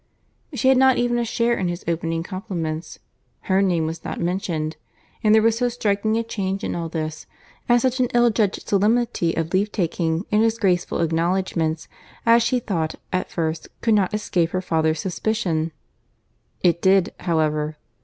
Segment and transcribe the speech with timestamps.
[0.51, 5.43] She had not even a share in his opening compliments.—Her name was not mentioned;—and there
[5.43, 7.27] was so striking a change in all this,
[7.69, 11.87] and such an ill judged solemnity of leave taking in his graceful acknowledgments,
[12.25, 15.71] as she thought, at first, could not escape her father's suspicion.
[16.63, 17.77] It did, however.